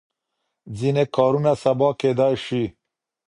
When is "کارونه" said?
1.15-1.51